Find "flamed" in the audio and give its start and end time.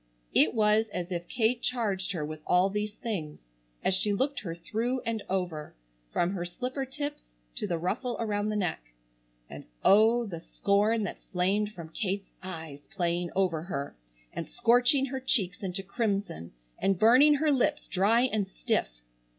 11.31-11.73